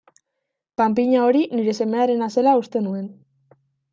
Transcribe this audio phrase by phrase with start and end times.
[0.81, 3.07] Panpina hori nire semearena zela uste nuen.